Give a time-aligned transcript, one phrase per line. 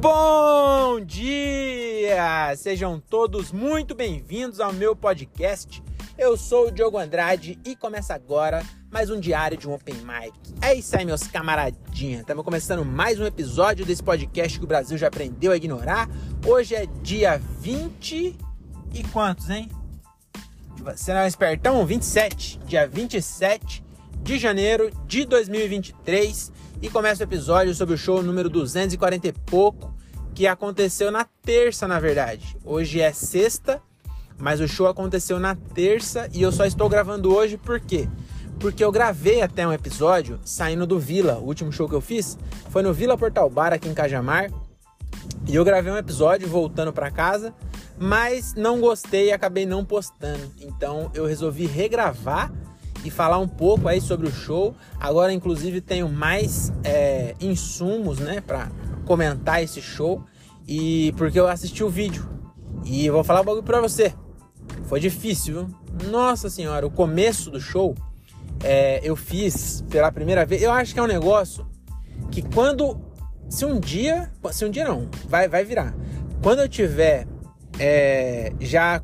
[0.00, 2.56] Bom dia!
[2.56, 5.82] Sejam todos muito bem-vindos ao meu podcast.
[6.16, 10.32] Eu sou o Diogo Andrade e começa agora mais um diário de um Open Mic.
[10.62, 12.20] É isso aí, meus camaradinhos.
[12.20, 16.08] Estamos começando mais um episódio desse podcast que o Brasil já aprendeu a ignorar.
[16.46, 18.38] Hoje é dia 20
[18.94, 19.68] e quantos, hein?
[20.78, 21.84] Você não é um espertão?
[21.84, 22.58] 27.
[22.60, 23.84] Dia 27
[24.22, 26.52] de janeiro de 2023
[26.82, 29.94] e começa o episódio sobre o show número 240 e pouco,
[30.34, 32.56] que aconteceu na terça, na verdade.
[32.64, 33.82] Hoje é sexta,
[34.38, 38.08] mas o show aconteceu na terça e eu só estou gravando hoje por quê?
[38.58, 41.38] Porque eu gravei até um episódio saindo do Vila.
[41.38, 44.50] O último show que eu fiz foi no Vila Portal Bar aqui em Cajamar.
[45.48, 47.54] E eu gravei um episódio voltando para casa,
[47.98, 50.52] mas não gostei e acabei não postando.
[50.60, 52.52] Então eu resolvi regravar
[53.04, 54.74] e falar um pouco aí sobre o show.
[54.98, 58.70] Agora, inclusive, tenho mais é, insumos, né, para
[59.04, 60.24] comentar esse show
[60.66, 62.28] e porque eu assisti o vídeo
[62.84, 64.14] e vou falar um bagulho pra você.
[64.84, 66.10] Foi difícil, viu?
[66.10, 67.94] Nossa senhora, o começo do show
[68.62, 70.62] é, eu fiz pela primeira vez.
[70.62, 71.66] Eu acho que é um negócio
[72.30, 73.00] que quando.
[73.48, 74.30] Se um dia.
[74.52, 75.94] Se um dia não, vai, vai virar.
[76.42, 77.26] Quando eu tiver
[77.78, 79.00] é, já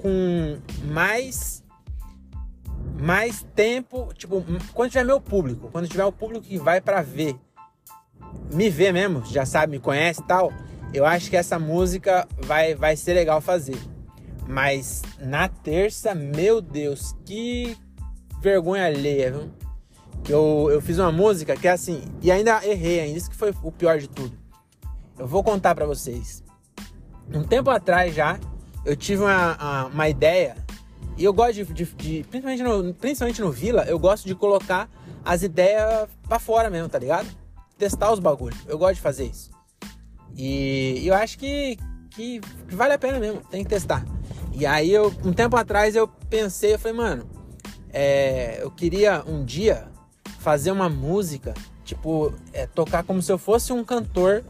[0.00, 1.63] com mais
[3.00, 7.36] mais tempo, tipo, quando tiver meu público, quando tiver o público que vai para ver,
[8.52, 10.52] me ver mesmo, já sabe, me conhece e tal,
[10.92, 13.78] eu acho que essa música vai, vai ser legal fazer.
[14.46, 17.76] Mas na terça, meu Deus, que
[18.40, 19.50] vergonha alheia, viu?
[20.28, 23.52] Eu, eu fiz uma música que é assim, e ainda errei, ainda isso que foi
[23.62, 24.38] o pior de tudo.
[25.18, 26.42] Eu vou contar para vocês.
[27.32, 28.38] Um tempo atrás já,
[28.84, 30.63] eu tive uma, uma ideia
[31.16, 34.88] e eu gosto de, de, de, principalmente, no, principalmente no Vila, eu gosto de colocar
[35.24, 37.28] as ideias para fora mesmo, tá ligado?
[37.78, 38.58] Testar os bagulhos.
[38.66, 39.50] Eu gosto de fazer isso.
[40.36, 41.78] E eu acho que,
[42.10, 44.04] que, que, vale a pena mesmo, tem que testar.
[44.52, 47.30] E aí eu, um tempo atrás eu pensei, eu falei, mano,
[47.92, 49.86] é, eu queria um dia
[50.40, 51.54] fazer uma música,
[51.84, 54.44] tipo, é, tocar como se eu fosse um cantor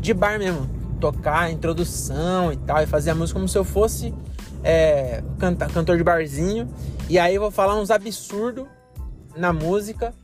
[0.00, 0.68] de bar mesmo.
[1.00, 4.14] Tocar a introdução e tal, e fazer a música como se eu fosse
[4.64, 6.68] é, canta, cantor de barzinho.
[7.08, 8.66] E aí eu vou falar uns absurdos
[9.36, 10.14] na música.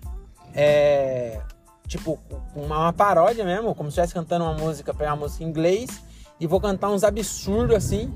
[0.54, 1.40] É,
[1.86, 2.18] tipo,
[2.56, 6.02] uma, uma, paródia mesmo, como se estivesse cantando uma música, pegar uma música em inglês.
[6.40, 8.12] E vou cantar uns absurdos assim.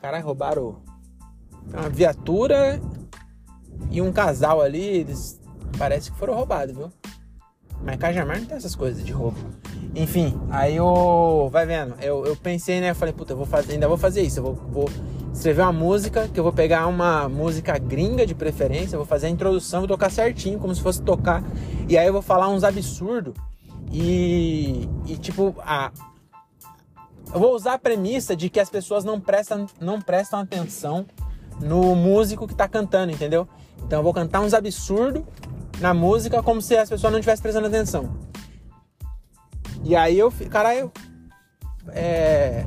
[0.00, 0.82] Caralho, roubaram
[1.70, 2.80] uma viatura
[3.90, 4.82] e um casal ali.
[4.82, 5.38] Eles
[5.78, 6.90] parece que foram roubados, viu?
[7.82, 9.38] Mas Cajamar não tem essas coisas de roubo.
[9.94, 11.48] Enfim, aí eu.
[11.52, 11.94] Vai vendo.
[12.00, 12.90] Eu, eu pensei, né?
[12.90, 14.40] Eu falei, puta, eu vou fazer, ainda vou fazer isso.
[14.40, 14.90] Eu vou, vou
[15.32, 19.26] escrever uma música, que eu vou pegar uma música gringa de preferência, eu vou fazer
[19.26, 21.42] a introdução, vou tocar certinho, como se fosse tocar.
[21.88, 23.34] E aí eu vou falar uns absurdos.
[23.92, 25.92] E, e tipo, a,
[27.34, 31.06] eu vou usar a premissa de que as pessoas não prestam, não prestam atenção
[31.60, 33.46] no músico que tá cantando, entendeu?
[33.84, 35.22] Então eu vou cantar uns absurdos
[35.80, 38.31] na música como se as pessoas não estivessem prestando atenção.
[39.84, 40.92] E aí eu, caralho,
[41.88, 42.64] é,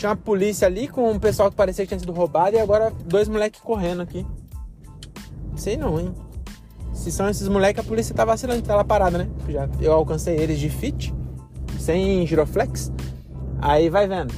[0.00, 2.90] tinha uma polícia ali com um pessoal que parecia que tinha sido roubado e agora
[3.04, 4.26] dois moleques correndo aqui.
[5.56, 6.14] Sei não, hein?
[6.92, 9.28] Se são esses moleques, a polícia tá vacilando, tá lá parada, né?
[9.48, 11.14] Já eu alcancei eles de fit,
[11.78, 12.92] sem giroflex.
[13.60, 14.34] Aí vai vendo.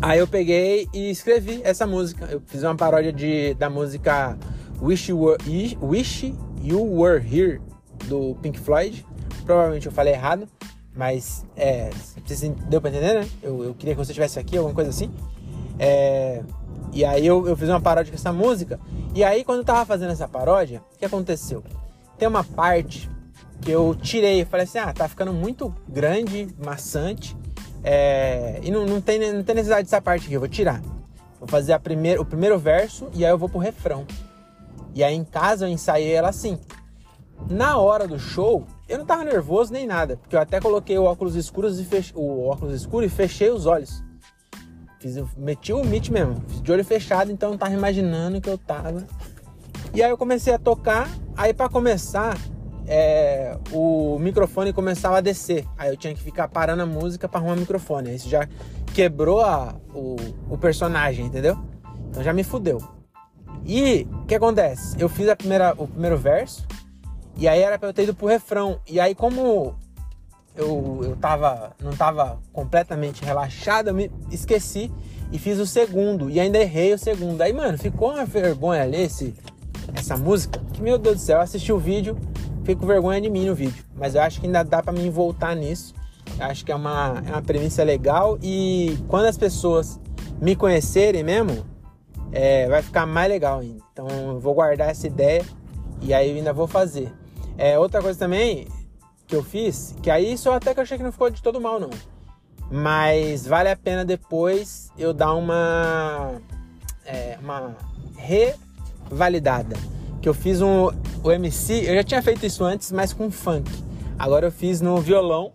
[0.00, 2.26] Aí eu peguei e escrevi essa música.
[2.26, 4.38] Eu fiz uma paródia de, da música
[4.80, 7.60] Wish You Were, Wish you Were Here
[8.06, 9.04] do Pink Floyd.
[9.44, 10.48] Provavelmente eu falei errado.
[10.98, 11.90] Mas, é,
[12.68, 13.28] deu pra entender, né?
[13.40, 15.08] Eu, eu queria que você estivesse aqui, alguma coisa assim.
[15.78, 16.42] É,
[16.92, 18.80] e aí eu, eu fiz uma paródia com essa música.
[19.14, 21.62] E aí, quando eu tava fazendo essa paródia, o que aconteceu?
[22.18, 23.08] Tem uma parte
[23.60, 24.42] que eu tirei.
[24.42, 27.36] Eu falei assim: ah, tá ficando muito grande, maçante.
[27.84, 30.82] É, e não, não, tem, não tem necessidade dessa parte aqui, eu vou tirar.
[31.38, 34.04] Vou fazer a primeir, o primeiro verso e aí eu vou pro refrão.
[34.96, 36.58] E aí em casa eu ensaiei ela assim.
[37.50, 41.04] Na hora do show, eu não tava nervoso nem nada, porque eu até coloquei o
[41.04, 42.12] óculos escuros e fech...
[42.14, 44.04] o óculos escuro e fechei os olhos.
[45.00, 49.06] Fiz, meti o mit mesmo, de olho fechado, então eu tava imaginando que eu tava.
[49.94, 52.36] E aí eu comecei a tocar, aí para começar,
[52.86, 55.64] é, o microfone começava a descer.
[55.78, 58.14] Aí eu tinha que ficar parando a música para arrumar o microfone.
[58.14, 58.46] Isso já
[58.94, 60.16] quebrou a, o,
[60.50, 61.56] o personagem, entendeu?
[62.10, 62.82] Então já me fudeu.
[63.64, 64.96] E o que acontece?
[64.98, 66.66] Eu fiz a primeira, o primeiro verso,
[67.38, 68.80] e aí era pra eu ter ido pro refrão.
[68.86, 69.76] E aí, como
[70.56, 74.90] eu, eu tava, não tava completamente relaxado, eu me esqueci
[75.30, 76.28] e fiz o segundo.
[76.28, 77.40] E ainda errei o segundo.
[77.40, 79.34] Aí, mano, ficou uma vergonha ali esse,
[79.94, 80.60] essa música.
[80.72, 82.18] Que, meu Deus do céu, eu assisti o vídeo,
[82.64, 83.84] fico com vergonha de mim no vídeo.
[83.94, 85.94] Mas eu acho que ainda dá pra mim voltar nisso.
[86.40, 89.98] Acho que é uma, é uma premissa legal e quando as pessoas
[90.40, 91.64] me conhecerem mesmo,
[92.32, 93.82] é, vai ficar mais legal ainda.
[93.92, 95.44] Então eu vou guardar essa ideia
[96.02, 97.12] e aí eu ainda vou fazer.
[97.58, 98.68] É, outra coisa também
[99.26, 101.60] que eu fiz, que aí isso até que eu achei que não ficou de todo
[101.60, 101.90] mal não.
[102.70, 106.40] Mas vale a pena depois eu dar uma,
[107.04, 107.76] é, uma
[108.16, 109.76] revalidada.
[110.22, 110.88] Que eu fiz um,
[111.22, 113.70] o MC, eu já tinha feito isso antes, mas com funk.
[114.16, 115.52] Agora eu fiz no violão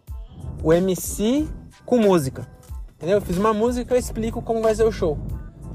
[0.62, 1.48] o MC
[1.86, 2.48] com música.
[2.96, 3.18] Entendeu?
[3.18, 5.18] Eu fiz uma música e eu explico como vai ser o show.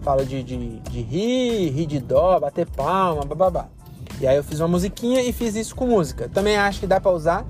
[0.02, 3.68] Falo de, de, de rir, rir de dó, bater palma, bababá.
[4.20, 6.28] E aí eu fiz uma musiquinha e fiz isso com música.
[6.28, 7.46] Também acho que dá pra usar.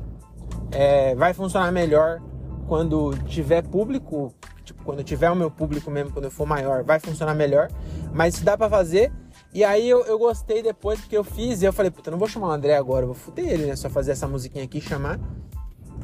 [0.71, 2.21] É, vai funcionar melhor
[2.67, 4.35] quando tiver público.
[4.65, 7.69] Tipo, quando tiver o meu público mesmo, quando eu for maior, vai funcionar melhor.
[8.13, 9.11] Mas isso dá pra fazer.
[9.53, 12.29] E aí eu, eu gostei depois, porque eu fiz e eu falei, puta, não vou
[12.29, 13.77] chamar o André agora, eu vou fuder ele, né?
[13.77, 15.19] Só fazer essa musiquinha aqui e chamar.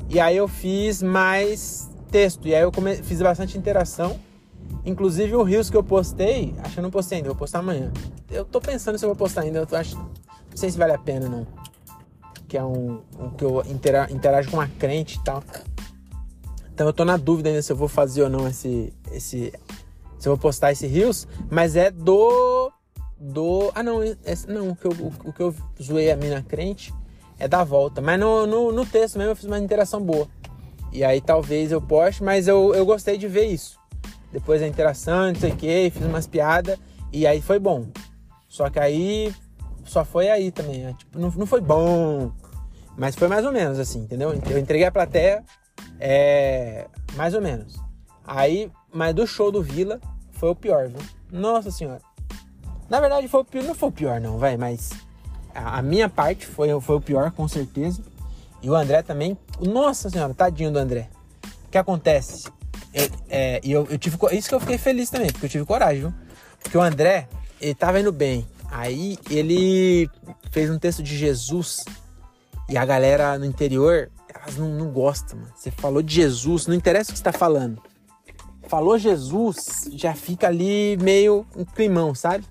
[0.08, 2.49] E aí eu fiz mais texto.
[2.49, 2.96] E aí eu come...
[2.96, 4.19] fiz bastante interação.
[4.84, 7.93] Inclusive o Rios que eu postei, acho que eu não postei ainda, vou postar amanhã.
[8.31, 9.99] Eu tô pensando se eu vou postar ainda, eu tô acho,
[10.55, 11.45] não sei se vale a pena não.
[12.47, 15.43] Que é um, um que eu intera, interajo com uma crente e tal.
[16.73, 19.53] Então eu tô na dúvida ainda se eu vou fazer ou não esse esse
[20.17, 22.71] se eu vou postar esse Rios, mas é do
[23.19, 25.53] do ah não, esse, não, o que eu o, o que eu
[25.83, 26.95] zoei a mina crente
[27.37, 30.29] é da volta, mas no, no, no texto mesmo eu fiz uma interação boa.
[30.93, 33.77] E aí talvez eu poste, mas eu, eu gostei de ver isso.
[34.33, 36.79] Depois a interação, não sei o que, fiz umas piadas
[37.12, 37.89] e aí foi bom.
[38.49, 39.35] Só que aí
[39.85, 40.83] só foi aí também.
[40.83, 40.95] Né?
[40.99, 42.33] Tipo, não, não foi bom,
[42.97, 44.33] mas foi mais ou menos assim, entendeu?
[44.51, 45.45] Eu entreguei a plateia,
[45.99, 47.77] é, mais ou menos.
[48.27, 50.01] Aí, mas do show do Vila
[50.33, 51.01] foi o pior, viu?
[51.31, 52.01] Nossa senhora.
[52.89, 54.91] Na verdade, foi o pior, não foi o pior, não, vai, mas
[55.55, 58.03] a, minha parte foi, foi o pior, com certeza.
[58.63, 59.37] E o André também.
[59.61, 61.09] Nossa senhora, tadinho do André.
[61.67, 62.49] O que acontece?
[62.93, 64.17] Eu, é, eu, eu tive.
[64.33, 66.15] Isso que eu fiquei feliz também, porque eu tive coragem, viu?
[66.63, 67.29] Porque o André,
[67.61, 68.47] ele tava indo bem.
[68.75, 70.11] Aí ele
[70.50, 71.85] fez um texto de Jesus.
[72.69, 75.53] E a galera no interior, elas não, não gostam, mano.
[75.55, 77.81] Você falou de Jesus, não interessa o que você tá falando.
[78.67, 82.44] Falou Jesus, já fica ali meio um climão, sabe?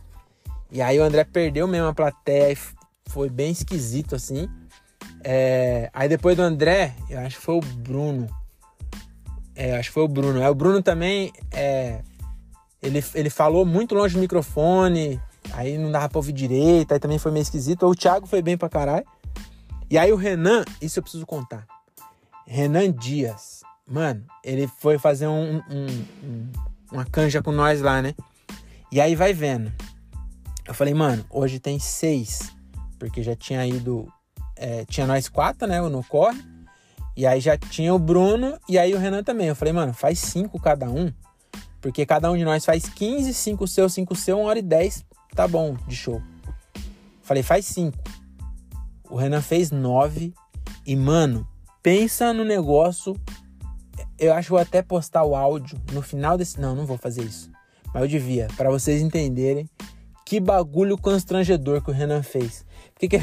[0.71, 2.57] E aí o André perdeu mesmo a plateia,
[3.07, 4.47] foi bem esquisito assim.
[5.25, 8.29] É, aí depois do André, eu acho que foi o Bruno.
[9.53, 10.41] É, acho que foi o Bruno.
[10.41, 12.01] Aí o Bruno também, é,
[12.81, 15.19] ele, ele falou muito longe do microfone,
[15.53, 17.85] aí não dava pra ouvir direito, aí também foi meio esquisito.
[17.85, 19.05] O Thiago foi bem pra caralho.
[19.89, 21.65] E aí o Renan, isso eu preciso contar.
[22.45, 25.87] Renan Dias, mano, ele foi fazer um, um,
[26.23, 26.51] um,
[26.91, 28.15] uma canja com nós lá, né?
[28.91, 29.71] E aí vai vendo.
[30.65, 32.51] Eu falei, mano, hoje tem seis,
[32.99, 34.07] porque já tinha ido
[34.55, 35.81] é, tinha nós quatro, né?
[35.81, 36.41] No corre.
[37.15, 39.47] E aí já tinha o Bruno e aí o Renan também.
[39.47, 41.11] Eu falei, mano, faz cinco cada um.
[41.81, 45.05] Porque cada um de nós faz 15, 5 seu, 5 seu, 1 hora e 10.
[45.35, 46.21] Tá bom, de show.
[47.21, 47.97] Falei, faz cinco.
[49.09, 50.33] O Renan fez nove.
[50.85, 51.47] E, mano,
[51.81, 53.15] pensa no negócio.
[54.19, 56.59] Eu acho que vou até postar o áudio no final desse.
[56.59, 57.49] Não, não vou fazer isso.
[57.93, 59.69] Mas eu devia, para vocês entenderem
[60.25, 62.65] que bagulho constrangedor que o Renan fez.
[62.97, 63.07] Que.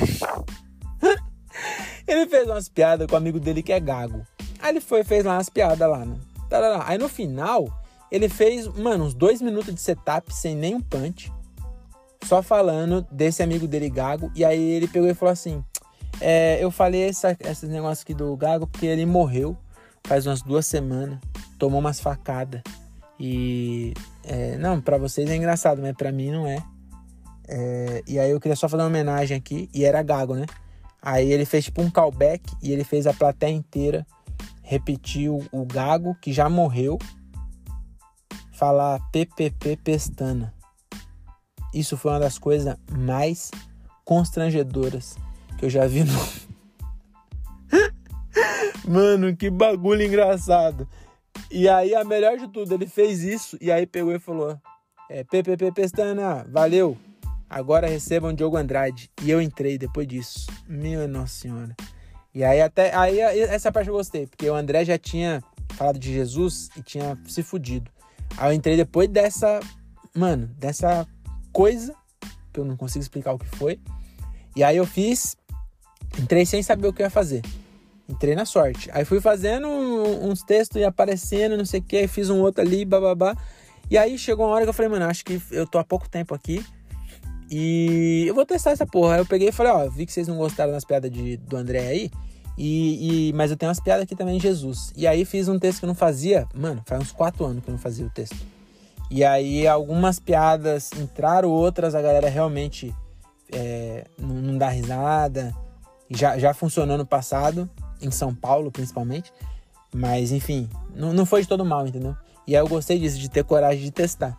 [2.06, 4.26] Ele fez umas piadas com o amigo dele que é gago.
[4.60, 6.18] Aí ele foi fez lá umas piadas lá, né?
[6.84, 7.68] Aí no final,
[8.10, 11.32] ele fez, mano, uns dois minutos de setup sem nenhum punch.
[12.24, 14.30] Só falando desse amigo dele gago.
[14.34, 15.64] E aí ele pegou e falou assim:
[16.20, 19.56] é, Eu falei essa, esses negócios aqui do gago porque ele morreu
[20.04, 21.18] faz umas duas semanas.
[21.58, 22.62] Tomou umas facadas.
[23.18, 23.94] E.
[24.24, 26.62] É, não, para vocês é engraçado, mas para mim não é.
[27.48, 28.02] é.
[28.06, 29.68] E aí eu queria só fazer uma homenagem aqui.
[29.74, 30.46] E era gago, né?
[31.02, 34.06] Aí ele fez tipo um callback e ele fez a plateia inteira
[34.62, 36.98] repetir o, o gago que já morreu
[38.52, 40.52] falar PPP pestana.
[41.72, 43.50] Isso foi uma das coisas mais
[44.04, 45.16] constrangedoras
[45.58, 46.12] que eu já vi no
[48.88, 50.88] Mano, que bagulho engraçado.
[51.50, 54.58] E aí a melhor de tudo, ele fez isso e aí pegou e falou:
[55.08, 56.96] é, PPP pestana, valeu.
[57.48, 59.10] Agora recebam Diogo Andrade.
[59.22, 60.46] E eu entrei depois disso.
[60.68, 61.76] Meu Nossa Senhora.
[62.32, 62.94] E aí até.
[62.94, 65.42] Aí essa parte eu gostei, porque o André já tinha
[65.74, 67.90] falado de Jesus e tinha se fudido.
[68.36, 69.58] Aí eu entrei depois dessa.
[70.14, 71.06] Mano, dessa
[71.52, 71.94] coisa,
[72.52, 73.80] que eu não consigo explicar o que foi.
[74.56, 75.36] E aí eu fiz.
[76.18, 77.42] Entrei sem saber o que ia fazer.
[78.08, 78.90] Entrei na sorte.
[78.92, 82.08] Aí fui fazendo uns textos e aparecendo, não sei o que.
[82.08, 83.36] Fiz um outro ali, bababá.
[83.88, 86.08] E aí chegou uma hora que eu falei, mano, acho que eu tô há pouco
[86.08, 86.64] tempo aqui.
[87.50, 89.14] E eu vou testar essa porra.
[89.14, 91.56] Aí eu peguei e falei, ó, vi que vocês não gostaram das piadas de, do
[91.56, 92.10] André aí.
[92.58, 94.92] E, e, mas eu tenho umas piadas aqui também em Jesus.
[94.96, 96.46] E aí fiz um texto que eu não fazia.
[96.54, 98.36] Mano, faz uns quatro anos que eu não fazia o texto.
[99.10, 102.94] E aí algumas piadas entraram, outras a galera realmente
[103.52, 105.54] é, não, dá risada.
[106.08, 107.68] Já, já funcionou no passado,
[108.00, 109.32] em São Paulo principalmente.
[109.92, 112.16] Mas enfim, não, não foi de todo mal, entendeu?
[112.46, 114.38] E aí eu gostei disso, de ter coragem de testar.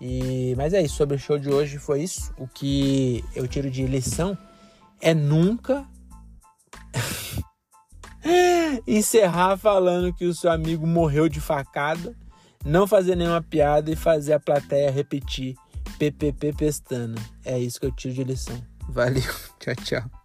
[0.00, 2.32] E, mas é isso, sobre o show de hoje foi isso.
[2.36, 4.36] O que eu tiro de lição
[5.00, 5.86] é nunca
[8.86, 12.14] encerrar falando que o seu amigo morreu de facada,
[12.64, 15.56] não fazer nenhuma piada e fazer a plateia repetir
[15.98, 17.20] PPP pestana.
[17.44, 18.60] É isso que eu tiro de lição.
[18.88, 19.22] Valeu,
[19.60, 20.23] tchau, tchau.